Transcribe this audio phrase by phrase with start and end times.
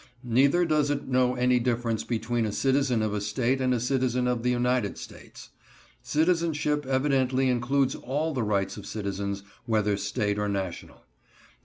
[0.23, 4.27] Neither does it know any difference between a citizen of a State and a citizen
[4.27, 5.51] of the United States.
[6.01, 11.05] Citizenship evidently includes all the rights of citizens, whether State or national.